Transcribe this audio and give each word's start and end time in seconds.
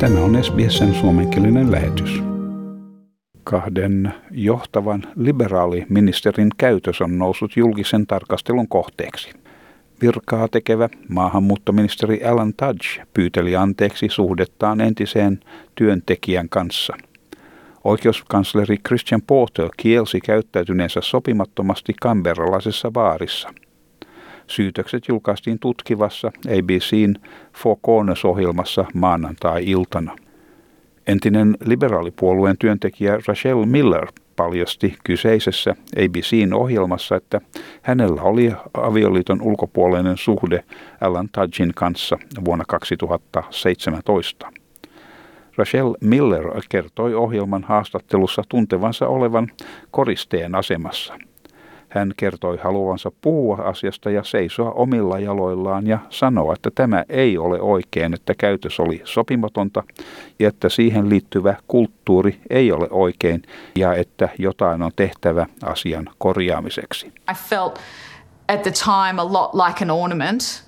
Tämä 0.00 0.20
on 0.20 0.44
SBSn 0.44 0.94
suomenkielinen 0.94 1.72
lähetys. 1.72 2.22
Kahden 3.44 4.14
johtavan 4.30 5.02
liberaaliministerin 5.16 6.48
käytös 6.56 7.00
on 7.00 7.18
noussut 7.18 7.56
julkisen 7.56 8.06
tarkastelun 8.06 8.68
kohteeksi. 8.68 9.30
Virkaa 10.02 10.48
tekevä 10.48 10.88
maahanmuuttoministeri 11.08 12.24
Alan 12.24 12.54
Tudge 12.54 13.06
pyyteli 13.14 13.56
anteeksi 13.56 14.08
suhdettaan 14.08 14.80
entiseen 14.80 15.40
työntekijän 15.74 16.48
kanssa. 16.48 16.96
Oikeuskansleri 17.84 18.76
Christian 18.86 19.22
Porter 19.26 19.68
kielsi 19.76 20.20
käyttäytyneensä 20.20 21.00
sopimattomasti 21.00 21.94
kamberalaisessa 22.00 22.90
baarissa– 22.90 23.48
Syytökset 24.48 25.08
julkaistiin 25.08 25.58
tutkivassa 25.58 26.28
ABCn 26.28 27.14
Four 27.56 27.76
Corners-ohjelmassa 27.86 28.84
maanantai-iltana. 28.94 30.16
Entinen 31.06 31.56
liberaalipuolueen 31.64 32.58
työntekijä 32.58 33.18
Rachel 33.28 33.64
Miller 33.64 34.06
paljasti 34.36 34.96
kyseisessä 35.04 35.74
ABCn 35.96 36.54
ohjelmassa, 36.54 37.16
että 37.16 37.40
hänellä 37.82 38.22
oli 38.22 38.52
avioliiton 38.74 39.42
ulkopuolinen 39.42 40.16
suhde 40.16 40.64
Alan 41.00 41.28
Tudgin 41.32 41.72
kanssa 41.74 42.18
vuonna 42.44 42.64
2017. 42.68 44.52
Rachel 45.56 45.94
Miller 46.00 46.44
kertoi 46.68 47.14
ohjelman 47.14 47.64
haastattelussa 47.64 48.42
tuntevansa 48.48 49.08
olevan 49.08 49.48
koristeen 49.90 50.54
asemassa– 50.54 51.18
hän 51.88 52.12
kertoi 52.16 52.58
haluavansa 52.62 53.10
puhua 53.20 53.56
asiasta 53.56 54.10
ja 54.10 54.24
seisoa 54.24 54.70
omilla 54.70 55.18
jaloillaan 55.18 55.86
ja 55.86 55.98
sanoa, 56.10 56.52
että 56.52 56.70
tämä 56.74 57.04
ei 57.08 57.38
ole 57.38 57.60
oikein, 57.60 58.14
että 58.14 58.34
käytös 58.38 58.80
oli 58.80 59.02
sopimatonta 59.04 59.82
ja 60.38 60.48
että 60.48 60.68
siihen 60.68 61.08
liittyvä 61.08 61.54
kulttuuri 61.68 62.40
ei 62.50 62.72
ole 62.72 62.88
oikein 62.90 63.42
ja 63.76 63.94
että 63.94 64.28
jotain 64.38 64.82
on 64.82 64.90
tehtävä 64.96 65.46
asian 65.62 66.10
korjaamiseksi. 66.18 67.06
I 67.06 67.34
felt 67.34 67.78
at 68.48 68.62
the 68.62 68.72
time 68.72 69.20
a 69.20 69.32
lot 69.32 69.54
like 69.54 69.84
an 69.84 69.90
ornament 69.90 70.64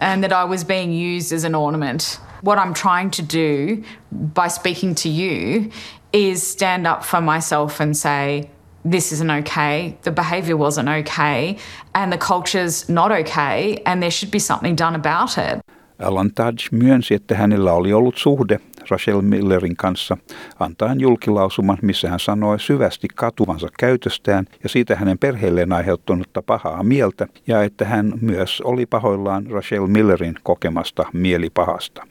and 0.00 0.24
that 0.24 0.46
I 0.46 0.50
was 0.50 0.64
being 0.64 1.16
used 1.16 1.36
as 1.36 1.44
an 1.44 1.54
ornament. 1.54 2.20
What 2.44 2.58
I'm 2.58 2.74
trying 2.74 3.10
to 3.10 3.22
do 3.22 3.82
by 4.12 4.48
speaking 4.48 4.94
to 4.94 5.08
you 5.08 5.70
is 6.12 6.52
stand 6.52 6.86
up 6.86 7.02
for 7.02 7.20
myself 7.20 7.80
and 7.80 7.96
say 7.96 8.50
this 8.90 9.12
isn't 9.12 9.30
okay, 9.30 9.92
the 10.02 10.10
behavior 10.10 10.56
wasn't 10.56 10.88
okay, 10.88 11.56
and 11.94 12.12
the 12.12 12.18
culture's 12.18 12.88
not 12.88 13.12
okay, 13.12 13.76
and 13.84 14.00
there 14.00 14.10
should 14.10 14.30
be 14.30 14.38
something 14.38 14.78
done 14.78 14.94
about 14.94 15.30
it. 15.38 15.60
Alan 16.02 16.30
Tudge 16.34 16.68
myönsi, 16.72 17.14
että 17.14 17.34
hänellä 17.34 17.72
oli 17.72 17.92
ollut 17.92 18.16
suhde 18.16 18.60
Rachel 18.90 19.20
Millerin 19.22 19.76
kanssa, 19.76 20.16
antaen 20.58 21.00
julkilausuman, 21.00 21.78
missä 21.82 22.10
hän 22.10 22.20
sanoi 22.20 22.60
syvästi 22.60 23.08
katuvansa 23.14 23.68
käytöstään 23.78 24.44
ja 24.62 24.68
siitä 24.68 24.96
hänen 24.96 25.18
perheelleen 25.18 25.72
aiheuttanutta 25.72 26.42
pahaa 26.42 26.82
mieltä, 26.82 27.26
ja 27.46 27.62
että 27.62 27.84
hän 27.84 28.12
myös 28.20 28.60
oli 28.60 28.86
pahoillaan 28.86 29.46
Rachel 29.46 29.86
Millerin 29.86 30.34
kokemasta 30.42 31.04
mielipahasta. 31.12 32.06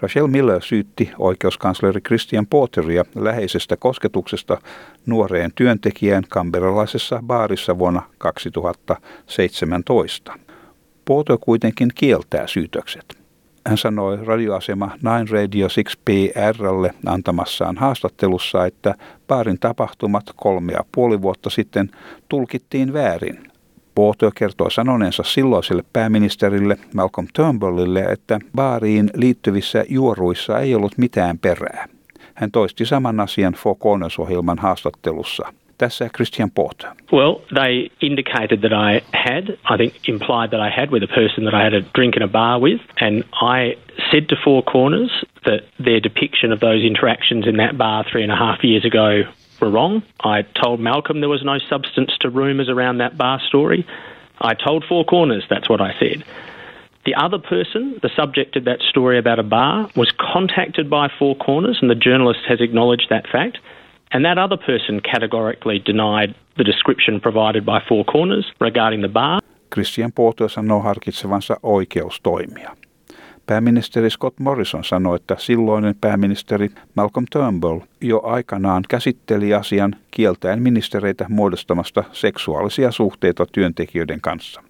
Rachel 0.00 0.26
Miller 0.26 0.62
syytti 0.62 1.10
oikeuskansleri 1.18 2.00
Christian 2.00 2.46
Porteria 2.46 3.04
läheisestä 3.14 3.76
kosketuksesta 3.76 4.58
nuoreen 5.06 5.50
työntekijään 5.54 6.24
kamberalaisessa 6.28 7.22
baarissa 7.26 7.78
vuonna 7.78 8.02
2017. 8.18 10.38
Porter 11.04 11.38
kuitenkin 11.40 11.90
kieltää 11.94 12.46
syytökset. 12.46 13.26
Hän 13.66 13.78
sanoi 13.78 14.24
radioasema 14.24 14.90
Nine 14.96 15.26
Radio 15.30 15.68
6PRlle 15.68 16.90
antamassaan 17.06 17.76
haastattelussa, 17.76 18.66
että 18.66 18.94
baarin 19.28 19.60
tapahtumat 19.60 20.24
kolme 20.36 20.72
ja 20.72 20.84
puoli 20.94 21.22
vuotta 21.22 21.50
sitten 21.50 21.90
tulkittiin 22.28 22.92
väärin 22.92 23.55
Porter 23.96 24.30
kertoo 24.34 24.70
sanoneensa 24.70 25.22
silloiselle 25.22 25.82
pääministerille 25.92 26.76
Malcolm 26.94 27.28
Turnbullille, 27.36 28.00
että 28.00 28.38
baariin 28.56 29.10
liittyvissä 29.14 29.84
juoruissa 29.88 30.60
ei 30.60 30.74
ollut 30.74 30.98
mitään 30.98 31.38
perää. 31.38 31.86
Hän 32.34 32.50
toisti 32.50 32.84
saman 32.84 33.20
asian 33.20 33.52
Four 33.52 33.76
Corners-ohjelman 33.76 34.58
haastattelussa. 34.58 35.52
Tässä 35.78 36.08
Christian 36.16 36.50
Porter. 36.50 36.90
Well, 37.12 37.34
they 37.54 37.88
indicated 38.00 38.58
that 38.58 38.72
I 38.72 39.00
had, 39.12 39.44
I 39.74 39.76
think 39.76 40.08
implied 40.08 40.48
that 40.50 40.60
I 40.68 40.70
had 40.80 40.90
with 40.90 41.04
a 41.04 41.14
person 41.14 41.44
that 41.44 41.54
I 41.54 41.62
had 41.64 41.74
a 41.74 41.82
drink 41.98 42.16
in 42.16 42.22
a 42.22 42.28
bar 42.28 42.60
with, 42.60 42.82
and 43.00 43.24
I 43.32 43.76
said 44.10 44.24
to 44.28 44.36
Four 44.44 44.62
Corners 44.62 45.10
that 45.44 45.60
their 45.84 46.00
depiction 46.02 46.52
of 46.52 46.60
those 46.60 46.86
interactions 46.86 47.46
in 47.46 47.56
that 47.56 47.76
bar 47.76 48.04
three 48.12 48.22
and 48.22 48.32
a 48.32 48.36
half 48.36 48.58
years 48.64 48.84
ago 48.84 49.22
were 49.60 49.70
wrong. 49.70 50.02
I 50.20 50.42
told 50.42 50.80
Malcolm 50.80 51.20
there 51.20 51.28
was 51.28 51.44
no 51.44 51.58
substance 51.68 52.12
to 52.20 52.30
rumours 52.30 52.68
around 52.68 52.98
that 52.98 53.16
bar 53.16 53.40
story. 53.48 53.86
I 54.40 54.54
told 54.54 54.84
Four 54.88 55.04
Corners 55.04 55.44
that's 55.48 55.68
what 55.68 55.80
I 55.80 55.94
said. 55.98 56.24
The 57.04 57.14
other 57.14 57.38
person, 57.38 57.98
the 58.02 58.10
subject 58.16 58.56
of 58.56 58.64
that 58.64 58.80
story 58.80 59.18
about 59.18 59.38
a 59.38 59.44
bar, 59.44 59.88
was 59.94 60.12
contacted 60.18 60.90
by 60.90 61.08
Four 61.18 61.36
Corners, 61.36 61.78
and 61.80 61.88
the 61.88 61.94
journalist 61.94 62.40
has 62.48 62.60
acknowledged 62.60 63.08
that 63.10 63.26
fact. 63.28 63.58
And 64.10 64.24
that 64.24 64.38
other 64.38 64.56
person 64.56 65.00
categorically 65.00 65.78
denied 65.78 66.34
the 66.56 66.64
description 66.64 67.20
provided 67.20 67.64
by 67.64 67.80
Four 67.88 68.04
Corners 68.04 68.46
regarding 68.60 69.02
the 69.02 69.08
bar. 69.08 69.40
Christian 69.70 70.12
Porter 70.12 70.48
sanoo 70.48 70.80
harkitsevansa 70.80 71.56
oikeustoimia. 71.62 72.76
Pääministeri 73.46 74.10
Scott 74.10 74.40
Morrison 74.40 74.84
sanoi, 74.84 75.16
että 75.16 75.36
silloinen 75.38 75.94
pääministeri 76.00 76.70
Malcolm 76.94 77.26
Turnbull 77.32 77.80
jo 78.00 78.20
aikanaan 78.24 78.82
käsitteli 78.88 79.54
asian 79.54 79.96
kieltäen 80.10 80.62
ministereitä 80.62 81.26
muodostamasta 81.28 82.04
seksuaalisia 82.12 82.90
suhteita 82.90 83.46
työntekijöiden 83.52 84.20
kanssa. 84.20 84.62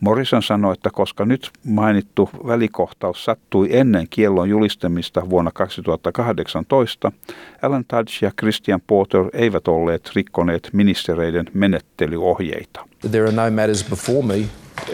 Morrison 0.00 0.42
sanoi, 0.42 0.72
että 0.72 0.90
koska 0.92 1.24
nyt 1.24 1.50
mainittu 1.64 2.30
välikohtaus 2.46 3.24
sattui 3.24 3.68
ennen 3.70 4.06
kiellon 4.10 4.48
julistamista 4.48 5.30
vuonna 5.30 5.50
2018, 5.50 7.12
Alan 7.62 7.84
Tudge 7.84 8.12
ja 8.22 8.30
Christian 8.40 8.80
Porter 8.86 9.24
eivät 9.32 9.68
olleet 9.68 10.10
rikkoneet 10.14 10.70
ministereiden 10.72 11.46
menettelyohjeita. 11.54 12.88
There 13.10 13.22
are 13.22 13.32
no 13.32 13.50
matters 13.50 13.90
before 13.90 14.26
me 14.26 14.44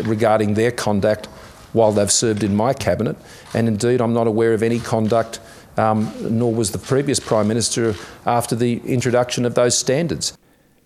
regarding 0.09 0.55
their 0.55 0.73
conduct 0.73 1.34
while 1.75 1.93
they've 1.93 2.13
served 2.13 2.43
in 2.43 2.51
my 2.51 2.75
cabinet. 2.85 3.17
And 3.55 3.69
indeed, 3.69 4.01
I'm 4.01 4.13
not 4.15 4.27
aware 4.27 4.55
of 4.55 4.63
any 4.63 4.81
conduct, 4.81 5.41
um, 5.77 6.09
nor 6.31 6.57
was 6.57 6.71
the 6.71 6.79
previous 6.79 7.21
Prime 7.21 7.49
Minister, 7.49 7.95
after 8.25 8.59
the 8.59 8.81
introduction 8.85 9.47
of 9.47 9.55
those 9.55 9.79
standards. 9.79 10.35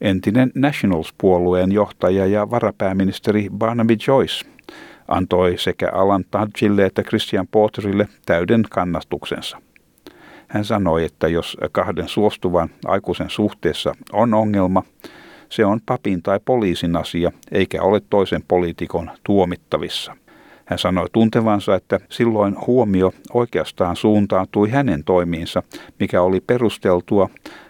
Entinen 0.01 0.53
Nationals-puolueen 0.55 1.73
johtaja 1.73 2.27
ja 2.27 2.51
varapääministeri 2.51 3.49
Barnaby 3.59 3.97
Joyce 4.07 4.47
antoi 5.09 5.59
sekä 5.59 5.91
Alan 5.93 6.25
Tudgille 6.31 6.85
että 6.85 7.03
Christian 7.03 7.49
Porterille 7.49 8.09
täyden 8.27 8.65
kannastuksensa. 8.71 9.59
Hän 10.49 10.65
sanoi, 10.65 11.05
että 11.05 11.29
jos 11.29 11.57
kahden 11.73 12.09
suostuvan 12.09 12.71
aikuisen 12.85 13.31
suhteessa 13.31 13.95
on 14.13 14.35
ongelma, 14.35 14.83
se 15.49 15.65
on 15.65 15.81
papin 15.87 16.23
tai 16.23 16.41
poliisin 16.45 16.97
asia, 16.97 17.33
eikä 17.53 17.83
ole 17.83 18.01
toisen 18.11 18.43
poliitikon 18.49 19.11
tuomittavissa. 19.25 20.17
Hän 20.69 20.79
sanoi 20.79 21.07
tuntevansa, 21.13 21.75
että 21.75 22.01
silloin 22.09 22.57
huomio 22.67 23.13
oikeastaan 23.33 23.97
suuntautui 23.97 24.71
hänen 24.71 25.05
toimiinsa, 25.05 25.63
mikä 26.01 26.23
oli 26.23 26.41
perusteltua, 26.41 27.29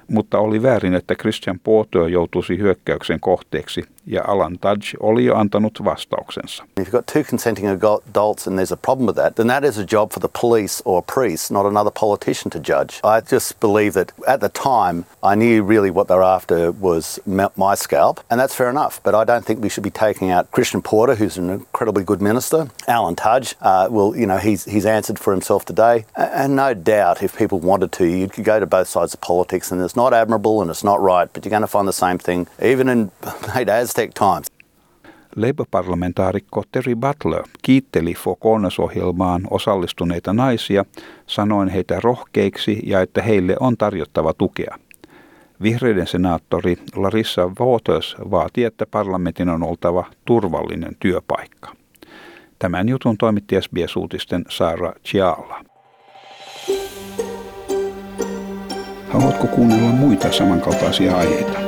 mutta 0.09 0.39
oli 0.39 0.63
väärin, 0.63 0.95
että 0.95 1.15
Christian 1.15 1.61
Porter 1.65 2.03
joutuisi 2.09 2.59
hyökkäyksen 2.59 3.21
kohteeksi 3.21 3.83
ja 4.09 4.23
Alan 4.25 4.59
Tudge 4.59 4.97
oli 5.01 5.25
jo 5.25 5.35
antanut 5.35 5.85
vastauksensa. 5.85 6.65
If 6.77 6.87
you've 6.87 6.93
got 6.93 7.07
two 7.07 7.25
consenting 7.25 7.67
adults 7.69 8.47
and 8.47 8.59
there's 8.59 8.73
a 8.73 8.77
problem 8.77 9.07
with 9.07 9.17
that, 9.17 9.37
then 9.37 9.47
that 9.49 9.65
is 9.65 9.79
a 9.79 9.85
job 9.85 10.13
for 10.13 10.21
the 10.21 10.29
police 10.29 10.83
or 10.85 10.99
a 10.99 11.03
priest, 11.03 11.51
not 11.51 11.67
another 11.67 11.91
politician 11.91 12.51
to 12.51 12.59
judge. 12.59 13.01
I 13.05 13.21
just 13.21 13.61
believe 13.61 13.93
that 13.93 14.13
at 14.27 14.41
the 14.41 14.49
time 14.49 15.05
I 15.23 15.35
knew 15.35 15.63
really 15.63 15.91
what 15.91 16.09
they 16.09 16.15
were 16.15 16.37
after 16.37 16.73
was 16.73 17.21
my 17.57 17.75
scalp, 17.75 18.21
and 18.31 18.41
that's 18.41 18.55
fair 18.55 18.71
enough. 18.71 19.01
But 19.03 19.15
I 19.15 19.25
don't 19.25 19.45
think 19.45 19.63
we 19.63 19.69
should 19.69 19.85
be 19.85 19.91
taking 19.91 20.31
out 20.31 20.51
Christian 20.51 20.83
Porter, 20.83 21.15
who's 21.15 21.37
an 21.37 21.51
incredibly 21.51 22.05
good 22.05 22.23
minister. 22.23 22.69
Alan 22.87 23.17
Tudge, 23.17 23.55
uh, 23.61 23.89
well, 23.91 24.17
you 24.17 24.27
know, 24.27 24.39
he's 24.39 24.65
he's 24.65 24.87
answered 24.87 25.19
for 25.19 25.33
himself 25.33 25.65
today, 25.65 26.05
and 26.17 26.57
no 26.57 26.75
doubt 26.75 27.23
if 27.23 27.37
people 27.37 27.59
wanted 27.59 27.93
to, 27.93 28.07
you 28.07 28.29
could 28.29 28.45
go 28.45 28.59
to 28.59 28.67
both 28.67 28.89
sides 28.89 29.13
of 29.15 29.21
politics, 29.21 29.71
and 29.71 29.83
it's 29.83 29.97
not 29.97 30.15
admirable 30.15 30.63
and 30.63 30.71
it's 30.71 30.85
not 30.85 31.01
right, 31.01 31.29
but 31.33 31.45
you're 31.45 31.51
going 31.51 31.63
to 31.63 31.67
find 31.67 31.87
the 31.87 31.93
same 31.93 32.19
thing 32.19 32.47
even 32.63 32.89
in 32.89 33.11
mate, 33.55 33.69
as 33.69 33.93
Aztec 33.99 34.15
times. 34.15 34.47
Labour-parlamentaarikko 35.37 36.63
Terry 36.73 36.97
Butler 36.97 37.43
kiitteli 37.63 38.15
Foconas-ohjelmaan 38.15 39.43
osallistuneita 39.51 40.33
naisia, 40.33 40.85
sanoen 41.27 41.69
heitä 41.69 42.01
rohkeiksi 42.01 42.81
ja 42.87 43.01
että 43.01 43.23
heille 43.23 43.57
on 43.61 43.77
tarjottava 43.77 44.33
tukea. 44.33 44.79
Vihreiden 45.63 46.07
senaattori 46.07 46.77
Larissa 46.97 47.51
Waters 47.61 48.17
vaati, 48.31 48.65
että 48.65 48.87
parlamentin 48.87 49.49
on 49.49 49.63
oltava 49.63 50.05
turvallinen 50.25 50.97
työpaikka. 51.01 51.75
Tämän 52.59 52.89
jutun 52.89 53.19
toimitti 53.19 53.57
SBS-uutisten 53.61 54.45
Sara 54.49 54.93
Chiala. 55.05 55.65
Haluatko 59.09 59.47
kuunnella 59.47 59.89
muita 59.89 60.33
samankaltaisia 60.33 61.17
aiheita? 61.17 61.68